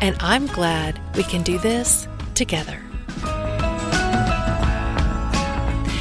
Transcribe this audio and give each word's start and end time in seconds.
and 0.00 0.16
I'm 0.20 0.46
glad 0.46 1.00
we 1.16 1.22
can 1.22 1.42
do 1.42 1.58
this 1.58 2.06
together. 2.34 2.80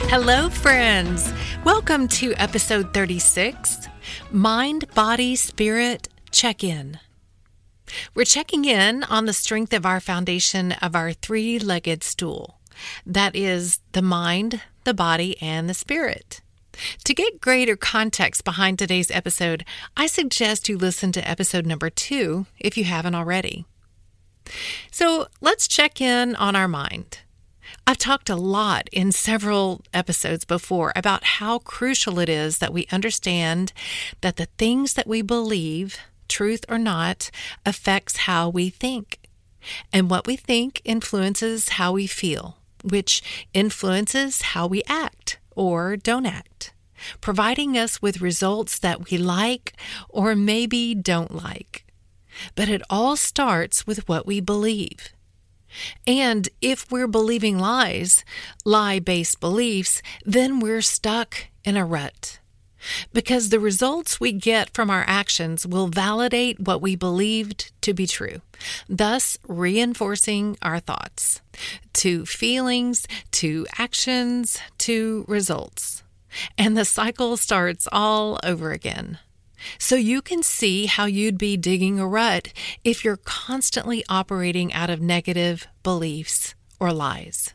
Hello, 0.10 0.50
friends. 0.50 1.32
Welcome 1.64 2.08
to 2.10 2.34
episode 2.34 2.94
36 2.94 3.88
Mind, 4.32 4.94
Body, 4.94 5.36
Spirit 5.36 6.10
Check 6.32 6.64
In. 6.64 7.00
We're 8.14 8.26
checking 8.26 8.66
in 8.66 9.04
on 9.04 9.26
the 9.26 9.34
strength 9.34 9.74
of 9.74 9.86
our 9.86 10.00
foundation 10.00 10.72
of 10.74 10.96
our 10.96 11.14
three 11.14 11.60
legged 11.60 12.04
stool 12.04 12.58
that 13.06 13.36
is, 13.36 13.80
the 13.92 14.02
mind, 14.02 14.62
the 14.84 14.94
body, 14.94 15.40
and 15.42 15.70
the 15.70 15.74
spirit. 15.74 16.42
To 17.04 17.14
get 17.14 17.42
greater 17.42 17.76
context 17.76 18.44
behind 18.44 18.80
today's 18.80 19.12
episode, 19.12 19.66
I 19.98 20.08
suggest 20.08 20.70
you 20.70 20.78
listen 20.78 21.12
to 21.14 21.30
episode 21.30 21.66
number 21.66 21.90
two 21.90 22.46
if 22.60 22.78
you 22.78 22.86
haven't 22.86 23.16
already. 23.16 23.66
So 24.92 25.28
let's 25.40 25.68
check 25.68 26.02
in 26.02 26.36
on 26.36 26.56
our 26.56 26.68
mind. 26.68 27.20
I've 27.88 27.98
talked 27.98 28.30
a 28.30 28.36
lot 28.36 28.88
in 28.92 29.12
several 29.12 29.82
episodes 29.94 30.46
before 30.46 30.92
about 30.96 31.24
how 31.24 31.60
crucial 31.60 32.20
it 32.20 32.30
is 32.30 32.58
that 32.60 32.74
we 32.74 32.88
understand 32.92 33.74
that 34.22 34.38
the 34.38 34.48
things 34.58 34.94
that 34.94 35.08
we 35.08 35.22
believe, 35.22 35.98
truth 36.28 36.66
or 36.70 36.78
not, 36.78 37.32
affects 37.66 38.18
how 38.18 38.50
we 38.50 38.70
think. 38.70 39.20
And 39.94 40.10
what 40.10 40.28
we 40.28 40.36
think 40.36 40.82
influences 40.84 41.70
how 41.70 41.94
we 41.94 42.08
feel, 42.08 42.58
which 42.84 43.22
influences 43.54 44.42
how 44.42 44.68
we 44.68 44.84
act 44.88 45.21
or 45.56 45.96
don't 45.96 46.26
act, 46.26 46.74
providing 47.22 47.78
us 47.78 48.02
with 48.02 48.22
results 48.22 48.80
that 48.80 49.10
we 49.10 49.18
like 49.18 49.74
or 50.10 50.36
maybe 50.36 50.94
don't 50.94 51.34
like. 51.34 51.86
But 52.56 52.70
it 52.70 52.82
all 52.90 53.16
starts 53.16 53.86
with 53.86 54.08
what 54.08 54.26
we 54.26 54.40
believe. 54.40 55.10
And 56.06 56.50
if 56.60 56.92
we're 56.92 57.08
believing 57.08 57.58
lies, 57.58 58.26
lie 58.66 59.00
based 59.00 59.40
beliefs, 59.40 60.02
then 60.26 60.60
we're 60.60 60.82
stuck 60.82 61.48
in 61.64 61.78
a 61.78 61.86
rut. 61.86 62.41
Because 63.14 63.50
the 63.50 63.60
results 63.60 64.20
we 64.20 64.32
get 64.32 64.74
from 64.74 64.90
our 64.90 65.04
actions 65.08 65.66
will 65.66 65.88
validate 65.88 66.60
what 66.60 66.82
we 66.82 66.96
believed 66.96 67.72
to 67.82 67.94
be 67.94 68.08
true, 68.08 68.42
thus 68.90 69.38
reinforcing 69.48 70.58
our 70.62 70.80
thoughts 70.80 71.42
to 71.94 72.26
feelings, 72.26 73.08
to 73.32 73.68
actions, 73.78 74.60
to 74.80 75.26
results. 75.28 76.04
And 76.58 76.78
the 76.78 76.86
cycle 76.86 77.38
starts 77.38 77.88
all 77.92 78.40
over 78.44 78.72
again. 78.72 79.20
So 79.78 79.96
you 79.96 80.22
can 80.22 80.42
see 80.42 80.86
how 80.88 81.06
you'd 81.06 81.38
be 81.38 81.58
digging 81.58 82.00
a 82.00 82.08
rut 82.08 82.52
if 82.84 83.04
you're 83.04 83.18
constantly 83.18 84.04
operating 84.10 84.74
out 84.74 84.90
of 84.90 85.02
negative 85.02 85.68
beliefs 85.84 86.56
or 86.80 86.92
lies. 86.92 87.54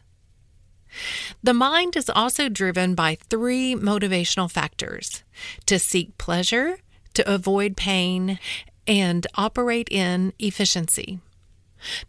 The 1.43 1.55
mind 1.55 1.97
is 1.97 2.11
also 2.11 2.49
driven 2.49 2.95
by 2.95 3.19
three 3.29 3.75
motivational 3.75 4.51
factors 4.51 5.23
to 5.67 5.79
seek 5.79 6.17
pleasure, 6.19 6.79
to 7.15 7.33
avoid 7.33 7.77
pain, 7.77 8.39
and 8.87 9.27
operate 9.35 9.89
in 9.91 10.33
efficiency. 10.39 11.21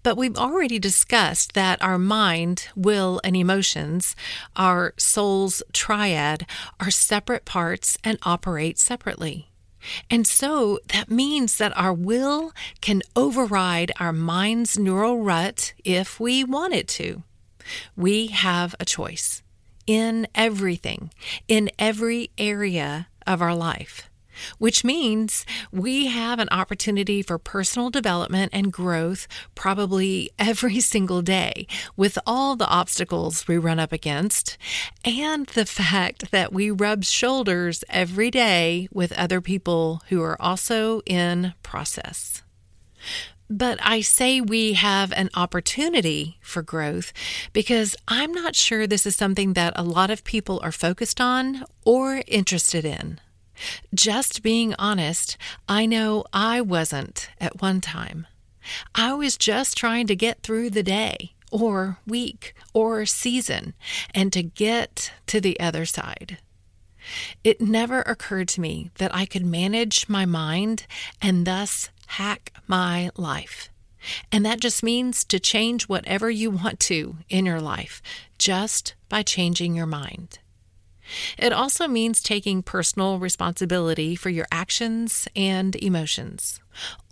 But 0.03 0.17
we've 0.17 0.37
already 0.37 0.79
discussed 0.79 1.53
that 1.53 1.81
our 1.81 1.99
mind, 1.99 2.69
will, 2.75 3.19
and 3.23 3.35
emotions, 3.35 4.15
our 4.55 4.93
soul's 4.97 5.61
triad, 5.73 6.45
are 6.79 6.91
separate 6.91 7.45
parts 7.45 7.97
and 8.03 8.17
operate 8.23 8.79
separately. 8.79 9.49
And 10.09 10.25
so 10.25 10.79
that 10.93 11.11
means 11.11 11.57
that 11.57 11.77
our 11.77 11.93
will 11.93 12.51
can 12.81 13.03
override 13.15 13.91
our 13.99 14.13
mind's 14.13 14.77
neural 14.77 15.21
rut 15.21 15.73
if 15.83 16.19
we 16.19 16.43
want 16.43 16.73
it 16.73 16.87
to. 16.89 17.23
We 17.95 18.27
have 18.27 18.75
a 18.79 18.85
choice 18.85 19.43
in 19.85 20.27
everything, 20.35 21.11
in 21.47 21.69
every 21.79 22.31
area 22.37 23.07
of 23.25 23.41
our 23.41 23.55
life 23.55 24.09
which 24.57 24.83
means 24.83 25.45
we 25.71 26.07
have 26.07 26.39
an 26.39 26.49
opportunity 26.49 27.21
for 27.21 27.37
personal 27.37 27.89
development 27.89 28.51
and 28.53 28.71
growth 28.71 29.27
probably 29.55 30.31
every 30.39 30.79
single 30.79 31.21
day 31.21 31.67
with 31.95 32.17
all 32.25 32.55
the 32.55 32.67
obstacles 32.67 33.47
we 33.47 33.57
run 33.57 33.79
up 33.79 33.91
against 33.91 34.57
and 35.03 35.47
the 35.47 35.65
fact 35.65 36.31
that 36.31 36.53
we 36.53 36.69
rub 36.69 37.03
shoulders 37.03 37.83
every 37.89 38.31
day 38.31 38.87
with 38.91 39.11
other 39.13 39.41
people 39.41 40.01
who 40.09 40.21
are 40.21 40.41
also 40.41 41.01
in 41.05 41.53
process. 41.63 42.43
But 43.49 43.79
I 43.81 44.01
say 44.01 44.41
we 44.41 44.73
have 44.73 45.13
an 45.13 45.29
opportunity 45.33 46.37
for 46.41 46.61
growth 46.61 47.13
because 47.53 47.95
I'm 48.07 48.33
not 48.33 48.55
sure 48.55 48.85
this 48.85 49.05
is 49.05 49.15
something 49.15 49.53
that 49.53 49.73
a 49.75 49.83
lot 49.83 50.09
of 50.09 50.25
people 50.25 50.59
are 50.63 50.71
focused 50.71 51.21
on 51.21 51.63
or 51.85 52.23
interested 52.27 52.83
in. 52.83 53.19
Just 53.93 54.43
being 54.43 54.75
honest, 54.77 55.37
I 55.67 55.85
know 55.85 56.25
I 56.33 56.61
wasn't 56.61 57.29
at 57.39 57.61
one 57.61 57.81
time. 57.81 58.27
I 58.93 59.13
was 59.13 59.37
just 59.37 59.77
trying 59.77 60.07
to 60.07 60.15
get 60.15 60.43
through 60.43 60.71
the 60.71 60.83
day 60.83 61.33
or 61.49 61.99
week 62.05 62.53
or 62.73 63.05
season 63.05 63.73
and 64.13 64.33
to 64.33 64.43
get 64.43 65.13
to 65.27 65.39
the 65.39 65.59
other 65.59 65.85
side. 65.85 66.39
It 67.43 67.61
never 67.61 68.01
occurred 68.01 68.49
to 68.49 68.61
me 68.61 68.91
that 68.95 69.15
I 69.15 69.25
could 69.25 69.45
manage 69.45 70.09
my 70.09 70.25
mind 70.25 70.85
and 71.21 71.47
thus 71.47 71.89
hack 72.07 72.51
my 72.67 73.09
life. 73.15 73.69
And 74.31 74.45
that 74.45 74.59
just 74.59 74.83
means 74.83 75.23
to 75.25 75.39
change 75.39 75.89
whatever 75.89 76.29
you 76.29 76.51
want 76.51 76.79
to 76.81 77.17
in 77.29 77.45
your 77.45 77.61
life 77.61 78.01
just 78.37 78.95
by 79.09 79.23
changing 79.23 79.75
your 79.75 79.85
mind. 79.85 80.39
It 81.37 81.53
also 81.53 81.87
means 81.87 82.21
taking 82.21 82.61
personal 82.61 83.17
responsibility 83.17 84.15
for 84.15 84.29
your 84.29 84.47
actions 84.51 85.27
and 85.35 85.75
emotions, 85.75 86.59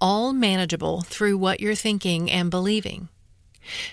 all 0.01 0.33
manageable 0.33 1.01
through 1.01 1.37
what 1.37 1.59
you're 1.59 1.75
thinking 1.75 2.29
and 2.29 2.51
believing. 2.51 3.09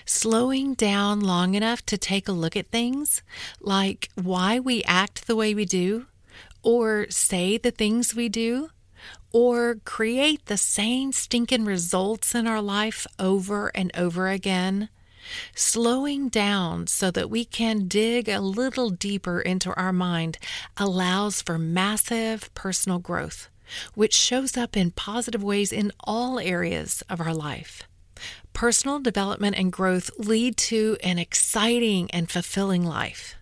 Slowing 0.05 0.75
down 0.75 1.21
long 1.21 1.55
enough 1.55 1.85
to 1.87 1.97
take 1.97 2.27
a 2.27 2.33
look 2.33 2.55
at 2.55 2.67
things, 2.67 3.23
like 3.59 4.09
why 4.15 4.59
we 4.59 4.83
act 4.83 5.25
the 5.25 5.35
way 5.35 5.55
we 5.55 5.65
do, 5.65 6.05
or 6.61 7.07
say 7.09 7.57
the 7.57 7.71
things 7.71 8.13
we 8.13 8.29
do, 8.29 8.69
or 9.31 9.75
create 9.83 10.45
the 10.45 10.57
same 10.57 11.11
stinking 11.11 11.65
results 11.65 12.35
in 12.35 12.47
our 12.47 12.61
life 12.61 13.07
over 13.17 13.67
and 13.75 13.91
over 13.95 14.29
again, 14.29 14.89
slowing 15.55 16.29
down 16.29 16.87
so 16.87 17.09
that 17.11 17.29
we 17.29 17.45
can 17.45 17.87
dig 17.87 18.29
a 18.29 18.39
little 18.39 18.89
deeper 18.89 19.41
into 19.41 19.73
our 19.75 19.93
mind 19.93 20.37
allows 20.77 21.41
for 21.41 21.57
massive 21.57 22.53
personal 22.53 22.99
growth, 22.99 23.49
which 23.95 24.13
shows 24.13 24.55
up 24.55 24.77
in 24.77 24.91
positive 24.91 25.43
ways 25.43 25.71
in 25.71 25.91
all 26.01 26.39
areas 26.39 27.01
of 27.09 27.19
our 27.19 27.33
life. 27.33 27.83
Personal 28.53 28.99
development 28.99 29.57
and 29.57 29.71
growth 29.71 30.11
lead 30.19 30.57
to 30.57 30.95
an 31.03 31.17
exciting 31.17 32.09
and 32.11 32.29
fulfilling 32.29 32.83
life. 32.83 33.35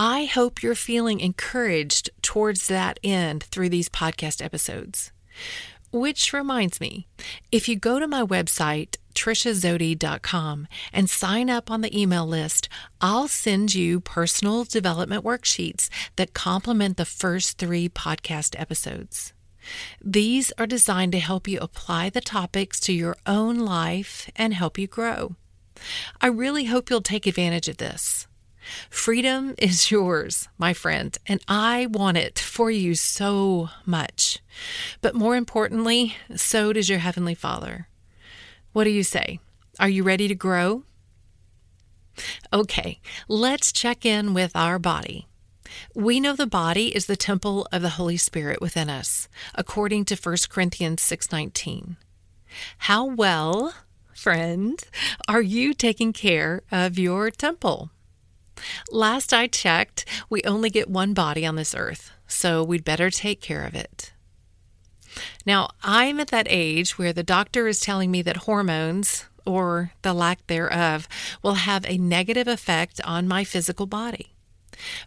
I 0.00 0.26
hope 0.26 0.62
you're 0.62 0.76
feeling 0.76 1.18
encouraged 1.18 2.10
towards 2.22 2.68
that 2.68 3.00
end 3.02 3.42
through 3.42 3.70
these 3.70 3.88
podcast 3.88 4.44
episodes. 4.44 5.10
Which 5.90 6.32
reminds 6.32 6.80
me, 6.80 7.08
if 7.50 7.68
you 7.68 7.74
go 7.74 7.98
to 7.98 8.06
my 8.06 8.22
website, 8.22 8.94
triciazody.com, 9.16 10.68
and 10.92 11.10
sign 11.10 11.50
up 11.50 11.68
on 11.68 11.80
the 11.80 12.00
email 12.00 12.24
list, 12.24 12.68
I'll 13.00 13.26
send 13.26 13.74
you 13.74 13.98
personal 13.98 14.62
development 14.62 15.24
worksheets 15.24 15.88
that 16.14 16.32
complement 16.32 16.96
the 16.96 17.04
first 17.04 17.58
three 17.58 17.88
podcast 17.88 18.54
episodes. 18.56 19.32
These 20.00 20.52
are 20.58 20.66
designed 20.66 21.10
to 21.12 21.18
help 21.18 21.48
you 21.48 21.58
apply 21.60 22.10
the 22.10 22.20
topics 22.20 22.78
to 22.80 22.92
your 22.92 23.16
own 23.26 23.58
life 23.58 24.30
and 24.36 24.54
help 24.54 24.78
you 24.78 24.86
grow. 24.86 25.34
I 26.20 26.28
really 26.28 26.66
hope 26.66 26.88
you'll 26.88 27.02
take 27.02 27.26
advantage 27.26 27.68
of 27.68 27.78
this. 27.78 28.28
Freedom 28.90 29.54
is 29.58 29.90
yours, 29.90 30.48
my 30.58 30.72
friend, 30.72 31.16
and 31.26 31.40
I 31.48 31.86
want 31.86 32.16
it 32.16 32.38
for 32.38 32.70
you 32.70 32.94
so 32.94 33.70
much. 33.86 34.40
But 35.00 35.14
more 35.14 35.36
importantly, 35.36 36.16
so 36.34 36.72
does 36.72 36.88
your 36.88 36.98
Heavenly 36.98 37.34
Father. 37.34 37.88
What 38.72 38.84
do 38.84 38.90
you 38.90 39.02
say? 39.02 39.40
Are 39.80 39.88
you 39.88 40.02
ready 40.02 40.28
to 40.28 40.34
grow? 40.34 40.84
Okay, 42.52 43.00
let's 43.28 43.72
check 43.72 44.04
in 44.04 44.34
with 44.34 44.56
our 44.56 44.78
body. 44.78 45.28
We 45.94 46.20
know 46.20 46.34
the 46.34 46.46
body 46.46 46.94
is 46.94 47.06
the 47.06 47.16
temple 47.16 47.68
of 47.72 47.82
the 47.82 47.90
Holy 47.90 48.16
Spirit 48.16 48.60
within 48.60 48.88
us, 48.88 49.28
according 49.54 50.06
to 50.06 50.16
1 50.16 50.48
Corinthians 50.48 51.02
6:19. 51.02 51.96
How 52.78 53.04
well, 53.04 53.74
friend, 54.14 54.82
are 55.28 55.42
you 55.42 55.74
taking 55.74 56.12
care 56.12 56.62
of 56.72 56.98
your 56.98 57.30
temple? 57.30 57.90
Last 58.90 59.32
I 59.32 59.46
checked, 59.46 60.04
we 60.28 60.42
only 60.44 60.70
get 60.70 60.90
one 60.90 61.14
body 61.14 61.44
on 61.46 61.56
this 61.56 61.74
earth, 61.74 62.10
so 62.26 62.62
we'd 62.62 62.84
better 62.84 63.10
take 63.10 63.40
care 63.40 63.64
of 63.64 63.74
it. 63.74 64.12
Now, 65.46 65.70
I'm 65.82 66.20
at 66.20 66.28
that 66.28 66.46
age 66.48 66.98
where 66.98 67.12
the 67.12 67.22
doctor 67.22 67.66
is 67.66 67.80
telling 67.80 68.10
me 68.10 68.22
that 68.22 68.38
hormones, 68.38 69.26
or 69.46 69.92
the 70.02 70.12
lack 70.12 70.46
thereof, 70.46 71.08
will 71.42 71.54
have 71.54 71.84
a 71.86 71.98
negative 71.98 72.46
effect 72.46 73.00
on 73.04 73.26
my 73.28 73.44
physical 73.44 73.86
body. 73.86 74.34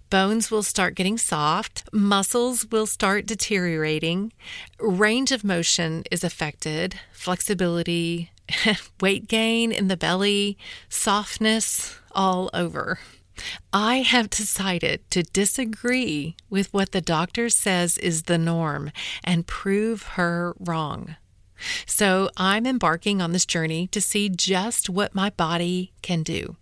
Bones 0.09 0.51
will 0.51 0.63
start 0.63 0.95
getting 0.95 1.17
soft, 1.17 1.83
muscles 1.93 2.65
will 2.71 2.85
start 2.85 3.25
deteriorating, 3.25 4.33
range 4.79 5.31
of 5.31 5.43
motion 5.43 6.03
is 6.11 6.23
affected, 6.23 6.99
flexibility, 7.13 8.31
weight 9.01 9.27
gain 9.27 9.71
in 9.71 9.87
the 9.87 9.95
belly, 9.95 10.57
softness 10.89 11.97
all 12.11 12.49
over. 12.53 12.99
I 13.73 13.97
have 13.97 14.29
decided 14.29 15.09
to 15.11 15.23
disagree 15.23 16.35
with 16.49 16.73
what 16.73 16.91
the 16.91 17.01
doctor 17.01 17.49
says 17.49 17.97
is 17.97 18.23
the 18.23 18.37
norm 18.37 18.91
and 19.23 19.47
prove 19.47 20.03
her 20.03 20.55
wrong. 20.59 21.15
So 21.85 22.29
I'm 22.37 22.65
embarking 22.65 23.21
on 23.21 23.31
this 23.31 23.45
journey 23.45 23.87
to 23.87 24.01
see 24.01 24.29
just 24.29 24.89
what 24.89 25.15
my 25.15 25.29
body 25.29 25.93
can 26.01 26.23
do. 26.23 26.55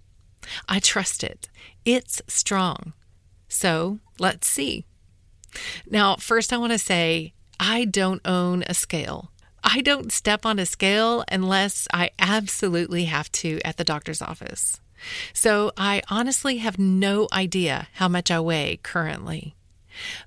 I 0.68 0.80
trust 0.80 1.24
it. 1.24 1.50
It's 1.86 2.22
strong. 2.28 2.94
So 3.48 4.00
let's 4.20 4.48
see. 4.48 4.86
Now, 5.90 6.16
first, 6.16 6.54
I 6.54 6.58
want 6.58 6.74
to 6.74 6.78
say 6.78 7.34
I 7.60 7.86
don't 7.86 8.22
own 8.26 8.64
a 8.68 8.74
scale. 8.74 9.32
I 9.64 9.82
don't 9.82 10.12
step 10.12 10.46
on 10.46 10.60
a 10.60 10.66
scale 10.66 11.24
unless 11.30 11.88
I 11.94 12.12
absolutely 12.20 13.06
have 13.06 13.32
to 13.34 13.60
at 13.66 13.78
the 13.78 13.84
doctor's 13.84 14.22
office. 14.22 14.80
So 15.34 15.72
I 15.78 16.02
honestly 16.10 16.58
have 16.58 16.80
no 16.80 17.28
idea 17.32 17.88
how 17.94 18.08
much 18.08 18.32
I 18.32 18.40
weigh 18.40 18.80
currently. 18.84 19.56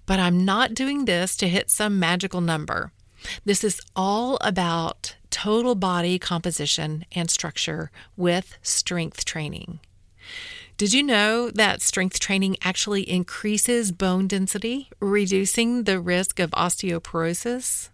But 0.06 0.18
I'm 0.18 0.44
not 0.44 0.74
doing 0.74 1.04
this 1.04 1.36
to 1.36 1.48
hit 1.48 1.70
some 1.70 1.98
magical 1.98 2.40
number. 2.40 2.92
This 3.44 3.62
is 3.64 3.80
all 3.94 4.38
about 4.40 5.16
total 5.30 5.74
body 5.74 6.18
composition 6.18 7.04
and 7.12 7.30
structure 7.30 7.90
with 8.16 8.58
strength 8.62 9.24
training. 9.24 9.80
Did 10.76 10.92
you 10.92 11.02
know 11.02 11.50
that 11.50 11.80
strength 11.80 12.18
training 12.18 12.56
actually 12.62 13.08
increases 13.08 13.92
bone 13.92 14.26
density, 14.26 14.88
reducing 15.00 15.84
the 15.84 16.00
risk 16.00 16.40
of 16.40 16.50
osteoporosis? 16.50 17.90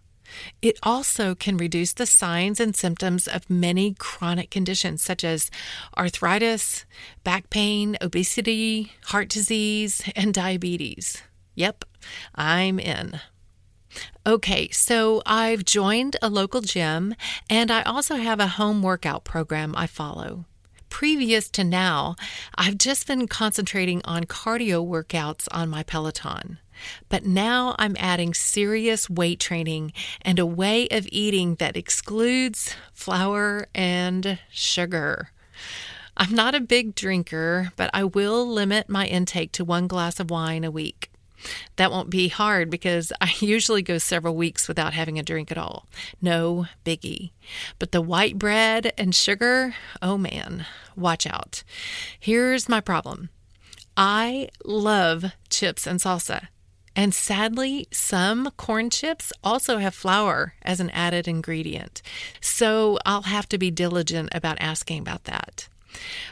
It 0.61 0.77
also 0.83 1.35
can 1.35 1.57
reduce 1.57 1.93
the 1.93 2.05
signs 2.05 2.59
and 2.59 2.75
symptoms 2.75 3.27
of 3.27 3.49
many 3.49 3.93
chronic 3.93 4.49
conditions 4.49 5.01
such 5.01 5.23
as 5.23 5.49
arthritis, 5.97 6.85
back 7.23 7.49
pain, 7.49 7.97
obesity, 8.01 8.93
heart 9.05 9.29
disease, 9.29 10.01
and 10.15 10.33
diabetes. 10.33 11.21
Yep, 11.55 11.85
I'm 12.35 12.79
in. 12.79 13.19
Okay, 14.25 14.69
so 14.69 15.21
I've 15.25 15.65
joined 15.65 16.15
a 16.21 16.29
local 16.29 16.61
gym 16.61 17.15
and 17.49 17.71
I 17.71 17.81
also 17.81 18.15
have 18.15 18.39
a 18.39 18.47
home 18.47 18.83
workout 18.83 19.23
program 19.23 19.73
I 19.75 19.87
follow. 19.87 20.45
Previous 20.89 21.49
to 21.51 21.63
now, 21.63 22.15
I've 22.55 22.77
just 22.77 23.07
been 23.07 23.27
concentrating 23.27 24.01
on 24.05 24.23
cardio 24.25 24.85
workouts 24.85 25.47
on 25.51 25.69
my 25.69 25.83
Peloton. 25.83 26.59
But 27.09 27.25
now 27.25 27.75
I'm 27.79 27.95
adding 27.99 28.33
serious 28.33 29.09
weight 29.09 29.39
training 29.39 29.93
and 30.21 30.39
a 30.39 30.45
way 30.45 30.87
of 30.89 31.07
eating 31.11 31.55
that 31.55 31.77
excludes 31.77 32.75
flour 32.93 33.67
and 33.73 34.39
sugar. 34.51 35.31
I'm 36.17 36.35
not 36.35 36.55
a 36.55 36.59
big 36.59 36.95
drinker, 36.95 37.71
but 37.77 37.89
I 37.93 38.03
will 38.03 38.45
limit 38.45 38.89
my 38.89 39.05
intake 39.07 39.53
to 39.53 39.63
one 39.63 39.87
glass 39.87 40.19
of 40.19 40.29
wine 40.29 40.63
a 40.63 40.71
week. 40.71 41.09
That 41.77 41.91
won't 41.91 42.09
be 42.09 42.27
hard 42.27 42.69
because 42.69 43.13
I 43.21 43.33
usually 43.39 43.81
go 43.81 43.97
several 43.97 44.35
weeks 44.35 44.67
without 44.67 44.93
having 44.93 45.17
a 45.17 45.23
drink 45.23 45.51
at 45.51 45.57
all. 45.57 45.87
No 46.21 46.67
biggie. 46.85 47.31
But 47.77 47.91
the 47.91 48.01
white 48.01 48.37
bread 48.37 48.91
and 48.97 49.15
sugar, 49.15 49.75
oh 50.01 50.17
man, 50.17 50.65
watch 50.95 51.25
out. 51.25 51.63
Here's 52.19 52.69
my 52.69 52.81
problem 52.81 53.29
I 53.95 54.49
love 54.63 55.33
chips 55.49 55.87
and 55.87 55.99
salsa. 55.99 56.47
And 56.95 57.13
sadly, 57.13 57.87
some 57.91 58.51
corn 58.57 58.89
chips 58.89 59.31
also 59.43 59.77
have 59.77 59.95
flour 59.95 60.53
as 60.61 60.79
an 60.79 60.89
added 60.89 61.27
ingredient. 61.27 62.01
So 62.41 62.97
I'll 63.05 63.23
have 63.23 63.47
to 63.49 63.57
be 63.57 63.71
diligent 63.71 64.29
about 64.33 64.57
asking 64.59 64.99
about 64.99 65.25
that. 65.25 65.67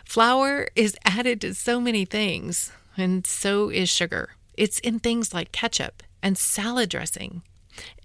Flour 0.05 0.67
is 0.75 0.97
added 1.05 1.41
to 1.41 1.53
so 1.53 1.79
many 1.79 2.05
things, 2.05 2.71
and 2.95 3.25
so 3.25 3.69
is 3.69 3.89
sugar. 3.89 4.31
It's 4.55 4.79
in 4.79 4.99
things 4.99 5.33
like 5.33 5.51
ketchup 5.51 6.03
and 6.21 6.37
salad 6.37 6.89
dressing. 6.89 7.43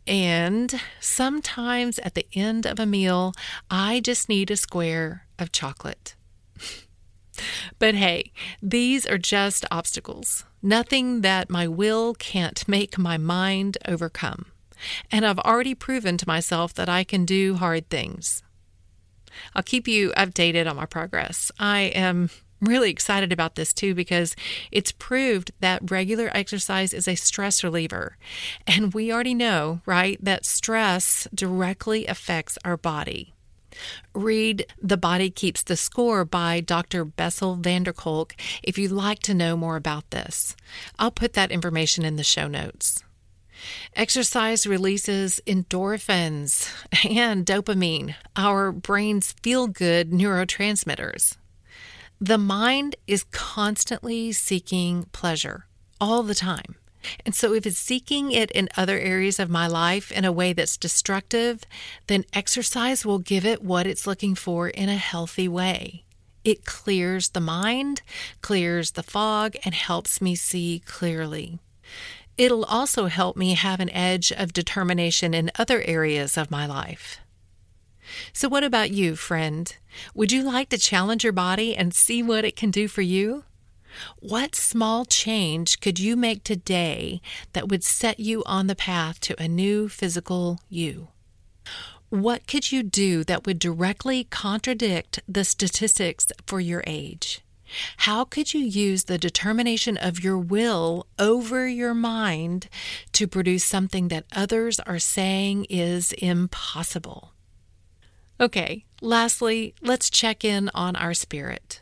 And 0.06 0.80
sometimes 1.00 1.99
at 2.00 2.14
the 2.14 2.26
end 2.35 2.66
of 2.66 2.80
a 2.80 2.87
meal, 2.87 3.32
I 3.71 4.00
just 4.00 4.28
need 4.28 4.50
a 4.50 4.56
square 4.56 5.26
of 5.38 5.52
chocolate. 5.52 6.14
but 7.79 7.95
hey, 7.95 8.33
these 8.62 9.07
are 9.07 9.19
just 9.19 9.65
obstacles 9.71 10.45
nothing 10.62 11.23
that 11.23 11.51
my 11.51 11.67
will 11.67 12.15
can't 12.15 12.67
make 12.69 12.97
my 12.97 13.19
mind 13.19 13.77
overcome. 13.87 14.47
And 15.11 15.27
I've 15.27 15.39
already 15.41 15.75
proven 15.75 16.17
to 16.19 16.29
myself 16.29 16.73
that 16.75 16.89
I 16.89 17.05
can 17.05 17.25
do 17.25 17.57
hard 17.57 17.89
things. 17.89 18.43
I'll 19.55 19.62
keep 19.62 19.89
you 19.89 20.12
updated 20.17 20.69
on 20.69 20.77
my 20.77 20.87
progress. 20.87 21.51
I 21.59 21.81
am 21.95 22.31
really 22.61 22.91
excited 22.91 23.33
about 23.33 23.57
this 23.57 23.73
too 23.73 23.95
because 23.95 24.37
it's 24.71 24.93
proved 24.93 25.51
that 25.61 25.91
regular 25.91 26.31
exercise 26.33 26.93
is 26.93 27.09
a 27.09 27.17
stress 27.17 27.65
reliever. 27.65 28.17
And 28.67 28.95
we 28.95 29.12
already 29.12 29.35
know, 29.35 29.81
right, 29.85 30.23
that 30.23 30.45
stress 30.45 31.27
directly 31.35 32.07
affects 32.07 32.59
our 32.65 32.77
body. 32.77 33.35
Read 34.14 34.67
The 34.81 34.97
Body 34.97 35.31
Keeps 35.31 35.62
the 35.62 35.76
Score 35.76 36.25
by 36.25 36.61
Dr. 36.61 37.05
Bessel 37.05 37.57
van 37.57 37.85
der 37.85 37.93
Kolk 37.93 38.35
if 38.62 38.79
you'd 38.79 38.93
like 38.93 39.21
to 39.21 39.35
know 39.35 39.57
more 39.57 39.76
about 39.76 40.11
this. 40.11 40.57
I'll 40.99 41.11
put 41.11 41.33
that 41.35 41.50
information 41.50 42.05
in 42.05 42.17
the 42.17 42.25
show 42.25 42.49
notes. 42.49 43.02
Exercise 43.95 44.67
releases 44.67 45.41
endorphins 45.47 46.69
and 47.09 47.47
dopamine, 47.47 48.14
our 48.37 48.73
brain's 48.73 49.33
feel 49.43 49.67
good 49.67 50.11
neurotransmitters. 50.11 51.37
The 52.21 52.38
mind 52.38 52.97
is 53.07 53.25
constantly 53.31 54.33
seeking 54.33 55.05
pleasure 55.12 55.67
all 56.00 56.23
the 56.23 56.35
time. 56.35 56.76
And 57.25 57.35
so, 57.35 57.52
if 57.52 57.66
it's 57.66 57.78
seeking 57.78 58.32
it 58.32 58.50
in 58.52 58.68
other 58.76 58.99
areas 58.99 59.38
of 59.38 59.50
my 59.50 59.66
life 59.66 60.12
in 60.12 60.25
a 60.25 60.32
way 60.32 60.52
that's 60.52 60.76
destructive, 60.76 61.64
then 62.06 62.25
exercise 62.32 63.04
will 63.04 63.18
give 63.18 63.44
it 63.44 63.62
what 63.62 63.87
it's 63.87 64.06
looking 64.06 64.35
for 64.35 64.68
in 64.68 64.88
a 64.88 64.97
healthy 64.97 65.49
way. 65.49 66.04
It 66.44 66.64
clears 66.64 67.30
the 67.30 67.40
mind, 67.40 68.02
clears 68.40 68.92
the 68.92 69.02
fog, 69.02 69.56
and 69.64 69.75
helps 69.75 70.21
me 70.21 70.35
see 70.35 70.82
clearly. 70.85 71.59
It'll 72.37 72.64
also 72.64 73.06
help 73.06 73.37
me 73.37 73.54
have 73.54 73.78
an 73.78 73.90
edge 73.90 74.32
of 74.32 74.52
determination 74.52 75.35
in 75.35 75.52
other 75.59 75.82
areas 75.82 76.37
of 76.37 76.50
my 76.50 76.66
life. 76.66 77.18
So, 78.32 78.49
what 78.49 78.64
about 78.64 78.90
you, 78.90 79.16
friend? 79.16 79.75
Would 80.14 80.32
you 80.32 80.42
like 80.42 80.68
to 80.71 80.78
challenge 80.78 81.23
your 81.23 81.32
body 81.32 81.76
and 81.76 81.94
see 81.94 82.23
what 82.23 82.44
it 82.44 82.56
can 82.56 82.71
do 82.71 82.88
for 82.88 83.02
you? 83.02 83.44
What 84.18 84.54
small 84.54 85.04
change 85.04 85.80
could 85.80 85.99
you 85.99 86.16
make 86.16 86.44
today 86.44 87.20
that 87.52 87.68
would 87.68 87.84
set 87.84 88.20
you 88.20 88.42
on 88.46 88.66
the 88.66 88.75
path 88.75 89.20
to 89.20 89.42
a 89.42 89.49
new 89.49 89.88
physical 89.88 90.61
you? 90.68 91.08
What 92.08 92.46
could 92.46 92.70
you 92.70 92.82
do 92.82 93.25
that 93.25 93.46
would 93.46 93.58
directly 93.58 94.25
contradict 94.25 95.20
the 95.26 95.44
statistics 95.44 96.26
for 96.46 96.61
your 96.61 96.84
age? 96.87 97.42
How 97.99 98.25
could 98.25 98.52
you 98.52 98.61
use 98.61 99.04
the 99.04 99.18
determination 99.18 99.96
of 99.96 100.22
your 100.22 100.38
will 100.38 101.06
over 101.18 101.66
your 101.66 101.94
mind 101.94 102.68
to 103.12 103.26
produce 103.26 103.64
something 103.64 104.08
that 104.08 104.26
others 104.32 104.78
are 104.80 104.99
saying 104.99 105.66
is 105.70 106.12
impossible? 106.12 107.32
Okay, 108.38 108.84
lastly, 109.00 109.75
let's 109.80 110.11
check 110.11 110.44
in 110.44 110.70
on 110.75 110.96
our 110.96 111.14
spirit. 111.14 111.80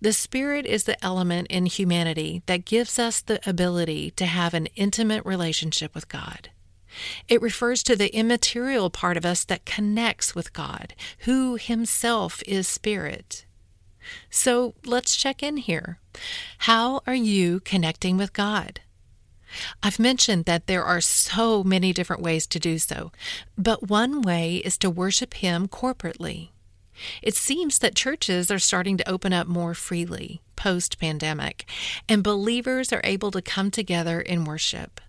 The 0.00 0.12
Spirit 0.12 0.66
is 0.66 0.84
the 0.84 1.02
element 1.04 1.48
in 1.48 1.66
humanity 1.66 2.42
that 2.46 2.64
gives 2.64 2.98
us 2.98 3.20
the 3.20 3.40
ability 3.48 4.10
to 4.12 4.26
have 4.26 4.54
an 4.54 4.66
intimate 4.76 5.24
relationship 5.24 5.94
with 5.94 6.08
God. 6.08 6.50
It 7.28 7.42
refers 7.42 7.82
to 7.84 7.96
the 7.96 8.14
immaterial 8.14 8.90
part 8.90 9.16
of 9.16 9.26
us 9.26 9.44
that 9.44 9.66
connects 9.66 10.34
with 10.34 10.52
God, 10.52 10.94
who 11.20 11.56
Himself 11.56 12.42
is 12.46 12.66
Spirit. 12.66 13.44
So 14.30 14.74
let's 14.84 15.16
check 15.16 15.42
in 15.42 15.58
here. 15.58 15.98
How 16.58 17.00
are 17.06 17.14
you 17.14 17.60
connecting 17.60 18.16
with 18.16 18.32
God? 18.32 18.80
I've 19.82 19.98
mentioned 19.98 20.44
that 20.44 20.66
there 20.66 20.84
are 20.84 21.00
so 21.00 21.62
many 21.62 21.92
different 21.92 22.22
ways 22.22 22.46
to 22.48 22.58
do 22.58 22.78
so, 22.78 23.12
but 23.56 23.88
one 23.88 24.22
way 24.22 24.56
is 24.56 24.76
to 24.78 24.90
worship 24.90 25.34
Him 25.34 25.68
corporately. 25.68 26.50
It 27.22 27.36
seems 27.36 27.78
that 27.78 27.94
churches 27.94 28.50
are 28.50 28.58
starting 28.58 28.96
to 28.96 29.08
open 29.08 29.32
up 29.32 29.46
more 29.46 29.74
freely 29.74 30.40
post 30.56 30.98
pandemic, 30.98 31.68
and 32.08 32.24
believers 32.24 32.92
are 32.92 33.02
able 33.04 33.30
to 33.30 33.42
come 33.42 33.70
together 33.70 34.20
in 34.20 34.44
worship. 34.44 35.00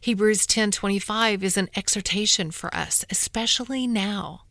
Hebrews 0.00 0.46
10:25 0.46 1.42
is 1.42 1.56
an 1.56 1.70
exhortation 1.74 2.50
for 2.50 2.74
us, 2.74 3.04
especially 3.10 3.86
now. 3.86 4.44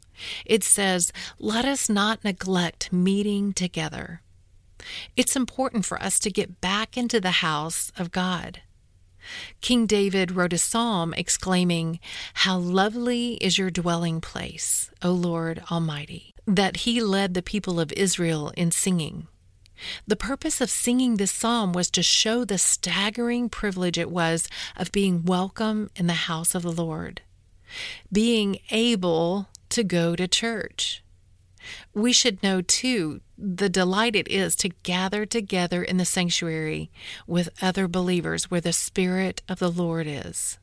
It 0.45 0.63
says, 0.63 1.11
"Let 1.37 1.65
us 1.65 1.89
not 1.89 2.23
neglect 2.23 2.91
meeting 2.91 3.53
together." 3.53 4.21
It's 5.15 5.35
important 5.35 5.85
for 5.85 6.01
us 6.01 6.19
to 6.19 6.31
get 6.31 6.61
back 6.61 6.97
into 6.97 7.21
the 7.21 7.43
house 7.47 7.91
of 7.97 8.11
God. 8.11 8.61
King 9.61 9.85
David 9.85 10.31
wrote 10.31 10.53
a 10.53 10.57
psalm 10.57 11.13
exclaiming, 11.13 11.99
How 12.33 12.57
lovely 12.57 13.35
is 13.35 13.57
your 13.57 13.71
dwelling 13.71 14.19
place, 14.19 14.89
O 15.01 15.11
Lord 15.11 15.63
Almighty, 15.71 16.32
that 16.45 16.77
he 16.77 17.01
led 17.01 17.33
the 17.33 17.41
people 17.41 17.79
of 17.79 17.91
Israel 17.93 18.51
in 18.57 18.71
singing. 18.71 19.27
The 20.07 20.15
purpose 20.15 20.61
of 20.61 20.69
singing 20.69 21.17
this 21.17 21.31
psalm 21.31 21.73
was 21.73 21.89
to 21.91 22.03
show 22.03 22.45
the 22.45 22.57
staggering 22.57 23.49
privilege 23.49 23.97
it 23.97 24.11
was 24.11 24.47
of 24.77 24.91
being 24.91 25.23
welcome 25.23 25.89
in 25.95 26.07
the 26.07 26.13
house 26.13 26.55
of 26.55 26.61
the 26.61 26.71
Lord, 26.71 27.21
being 28.11 28.59
able 28.69 29.49
to 29.69 29.83
go 29.83 30.15
to 30.15 30.27
church. 30.27 31.03
We 31.93 32.11
should 32.13 32.43
know, 32.43 32.61
too, 32.61 33.21
the 33.37 33.69
delight 33.69 34.15
it 34.15 34.27
is 34.27 34.55
to 34.57 34.69
gather 34.83 35.25
together 35.25 35.81
in 35.83 35.97
the 35.97 36.05
sanctuary 36.05 36.91
with 37.25 37.49
other 37.61 37.87
believers 37.87 38.51
where 38.51 38.61
the 38.61 38.73
Spirit 38.73 39.41
of 39.47 39.59
the 39.59 39.71
Lord 39.71 40.05
is. 40.07 40.59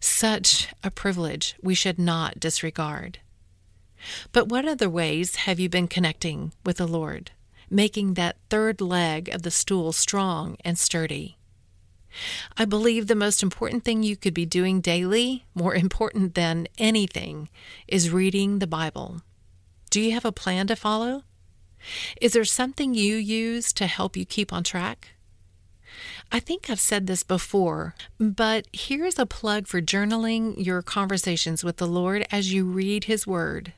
Such 0.00 0.68
a 0.82 0.90
privilege 0.90 1.54
we 1.62 1.74
should 1.74 1.98
not 1.98 2.40
disregard. 2.40 3.18
But 4.32 4.48
what 4.48 4.66
other 4.66 4.88
ways 4.88 5.36
have 5.36 5.60
you 5.60 5.68
been 5.68 5.88
connecting 5.88 6.52
with 6.64 6.78
the 6.78 6.86
Lord, 6.86 7.30
making 7.70 8.14
that 8.14 8.36
third 8.50 8.80
leg 8.80 9.28
of 9.28 9.42
the 9.42 9.50
stool 9.50 9.92
strong 9.92 10.56
and 10.64 10.78
sturdy? 10.78 11.38
I 12.56 12.64
believe 12.64 13.06
the 13.06 13.14
most 13.14 13.42
important 13.42 13.84
thing 13.84 14.02
you 14.02 14.16
could 14.16 14.34
be 14.34 14.44
doing 14.44 14.80
daily, 14.80 15.46
more 15.54 15.74
important 15.74 16.34
than 16.34 16.68
anything, 16.78 17.48
is 17.88 18.10
reading 18.10 18.58
the 18.58 18.66
Bible. 18.66 19.22
Do 19.90 20.00
you 20.00 20.12
have 20.12 20.24
a 20.24 20.32
plan 20.32 20.66
to 20.68 20.76
follow? 20.76 21.24
Is 22.20 22.32
there 22.32 22.44
something 22.44 22.94
you 22.94 23.16
use 23.16 23.72
to 23.74 23.86
help 23.86 24.16
you 24.16 24.24
keep 24.24 24.52
on 24.52 24.62
track? 24.62 25.14
I 26.30 26.40
think 26.40 26.70
I've 26.70 26.80
said 26.80 27.06
this 27.06 27.22
before, 27.22 27.94
but 28.18 28.66
here's 28.72 29.18
a 29.18 29.26
plug 29.26 29.66
for 29.66 29.82
journaling 29.82 30.54
your 30.56 30.80
conversations 30.80 31.62
with 31.62 31.76
the 31.76 31.86
Lord 31.86 32.26
as 32.30 32.52
you 32.52 32.64
read 32.64 33.04
His 33.04 33.26
Word. 33.26 33.74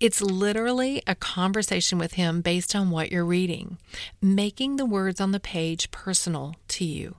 It's 0.00 0.20
literally 0.20 1.02
a 1.06 1.14
conversation 1.14 1.98
with 1.98 2.14
Him 2.14 2.40
based 2.40 2.74
on 2.74 2.90
what 2.90 3.10
you're 3.10 3.24
reading, 3.24 3.78
making 4.20 4.76
the 4.76 4.86
words 4.86 5.20
on 5.20 5.32
the 5.32 5.40
page 5.40 5.90
personal 5.90 6.56
to 6.68 6.84
you. 6.84 7.16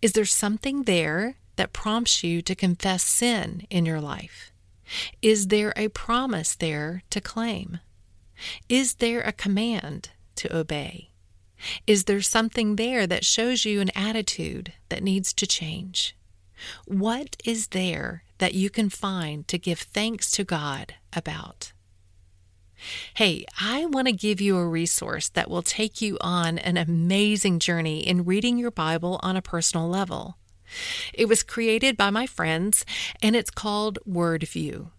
Is 0.00 0.12
there 0.12 0.24
something 0.24 0.84
there 0.84 1.36
that 1.56 1.72
prompts 1.72 2.24
you 2.24 2.40
to 2.42 2.54
confess 2.54 3.02
sin 3.02 3.66
in 3.70 3.84
your 3.84 4.00
life? 4.00 4.52
Is 5.20 5.48
there 5.48 5.72
a 5.76 5.88
promise 5.88 6.54
there 6.54 7.02
to 7.10 7.20
claim? 7.20 7.80
Is 8.68 8.94
there 8.94 9.20
a 9.20 9.32
command 9.32 10.10
to 10.36 10.56
obey? 10.56 11.10
Is 11.86 12.04
there 12.04 12.22
something 12.22 12.76
there 12.76 13.06
that 13.06 13.24
shows 13.24 13.64
you 13.64 13.80
an 13.80 13.90
attitude 13.94 14.72
that 14.88 15.02
needs 15.02 15.32
to 15.34 15.46
change? 15.46 16.16
What 16.86 17.36
is 17.44 17.68
there 17.68 18.22
that 18.38 18.54
you 18.54 18.70
can 18.70 18.88
find 18.88 19.46
to 19.48 19.58
give 19.58 19.80
thanks 19.80 20.30
to 20.32 20.44
God 20.44 20.94
about? 21.14 21.72
Hey, 23.14 23.44
I 23.60 23.86
want 23.86 24.06
to 24.06 24.12
give 24.12 24.40
you 24.40 24.56
a 24.56 24.68
resource 24.68 25.28
that 25.30 25.50
will 25.50 25.62
take 25.62 26.00
you 26.00 26.16
on 26.20 26.58
an 26.58 26.76
amazing 26.76 27.58
journey 27.58 28.06
in 28.06 28.24
reading 28.24 28.56
your 28.56 28.70
Bible 28.70 29.18
on 29.22 29.36
a 29.36 29.42
personal 29.42 29.88
level. 29.88 30.36
It 31.12 31.26
was 31.26 31.42
created 31.42 31.96
by 31.96 32.10
my 32.10 32.26
friends 32.26 32.84
and 33.22 33.34
it's 33.34 33.50
called 33.50 33.98
WordView. 34.08 34.90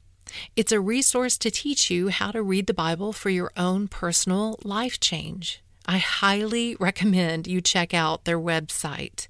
It's 0.55 0.71
a 0.71 0.79
resource 0.79 1.37
to 1.39 1.51
teach 1.51 1.89
you 1.89 2.09
how 2.09 2.31
to 2.31 2.43
read 2.43 2.67
the 2.67 2.73
Bible 2.73 3.13
for 3.13 3.29
your 3.29 3.51
own 3.57 3.87
personal 3.87 4.59
life 4.63 4.99
change. 4.99 5.63
I 5.85 5.97
highly 5.97 6.75
recommend 6.79 7.47
you 7.47 7.61
check 7.61 7.93
out 7.93 8.25
their 8.25 8.39
website, 8.39 9.27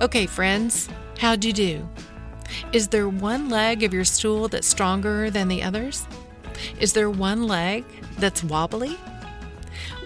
Okay, 0.00 0.26
friends, 0.26 0.88
how'd 1.18 1.44
you 1.44 1.52
do? 1.52 1.88
Is 2.72 2.88
there 2.88 3.08
one 3.08 3.48
leg 3.48 3.82
of 3.82 3.94
your 3.94 4.04
stool 4.04 4.48
that's 4.48 4.66
stronger 4.66 5.30
than 5.30 5.48
the 5.48 5.62
others? 5.62 6.06
Is 6.80 6.92
there 6.92 7.10
one 7.10 7.46
leg 7.46 7.84
that's 8.18 8.42
wobbly? 8.42 8.98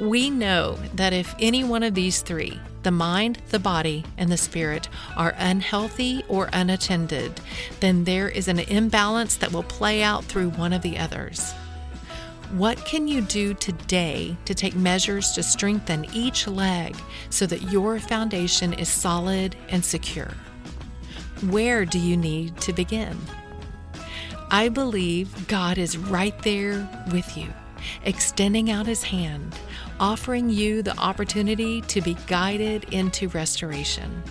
We 0.01 0.31
know 0.31 0.79
that 0.95 1.13
if 1.13 1.35
any 1.39 1.65
one 1.65 1.83
of 1.83 1.95
these 1.95 2.21
three, 2.21 2.61
the 2.87 2.93
mind, 2.93 3.43
the 3.49 3.59
body, 3.59 4.05
and 4.17 4.31
the 4.31 4.37
spirit, 4.37 4.89
are 5.17 5.35
unhealthy 5.39 6.23
or 6.29 6.49
unattended, 6.53 7.41
then 7.81 8.05
there 8.05 8.29
is 8.29 8.47
an 8.47 8.61
imbalance 8.61 9.35
that 9.35 9.51
will 9.51 9.65
play 9.65 10.05
out 10.05 10.25
through 10.25 10.51
one 10.51 10.73
of 10.73 10.83
the 10.83 10.97
others. 10.97 11.53
What 12.53 12.85
can 12.85 13.09
you 13.09 13.23
do 13.23 13.55
today 13.55 14.37
to 14.45 14.55
take 14.55 14.77
measures 14.77 15.33
to 15.33 15.43
strengthen 15.43 16.07
each 16.15 16.47
leg 16.47 16.95
so 17.29 17.45
that 17.47 17.73
your 17.73 17.99
foundation 17.99 18.73
is 18.73 18.89
solid 18.89 19.57
and 19.69 19.85
secure? 19.85 20.31
Where 21.49 21.85
do 21.85 21.99
you 21.99 22.17
need 22.17 22.57
to 22.61 22.73
begin? 22.73 23.19
I 24.53 24.69
believe 24.69 25.49
God 25.49 25.77
is 25.77 25.99
right 25.99 26.41
there 26.43 26.89
with 27.13 27.37
you, 27.37 27.53
extending 28.05 28.71
out 28.71 28.87
his 28.87 29.03
hand, 29.03 29.59
offering 30.01 30.51
you 30.51 30.83
the 30.83 30.97
opportunity 30.99 31.81
to 31.83 32.01
be 32.01 32.17
guided 32.27 32.93
into 32.93 33.29
restoration. 33.29 34.23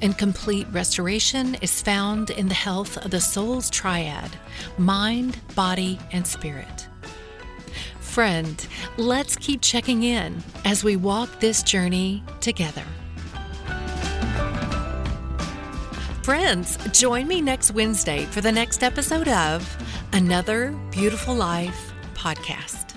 And 0.00 0.16
complete 0.18 0.66
restoration 0.72 1.54
is 1.56 1.80
found 1.80 2.30
in 2.30 2.48
the 2.48 2.54
health 2.54 2.96
of 3.04 3.10
the 3.10 3.20
soul's 3.20 3.70
triad 3.70 4.30
mind, 4.78 5.38
body, 5.54 5.98
and 6.12 6.26
spirit. 6.26 6.88
Friend, 8.00 8.66
let's 8.98 9.36
keep 9.36 9.62
checking 9.62 10.02
in 10.02 10.42
as 10.64 10.84
we 10.84 10.96
walk 10.96 11.40
this 11.40 11.62
journey 11.62 12.22
together. 12.40 12.84
Friends, 16.22 16.76
join 16.92 17.26
me 17.26 17.40
next 17.40 17.72
Wednesday 17.72 18.26
for 18.26 18.40
the 18.40 18.52
next 18.52 18.82
episode 18.82 19.28
of 19.28 19.76
Another 20.12 20.70
Beautiful 20.90 21.34
Life 21.34 21.92
podcast. 22.14 22.91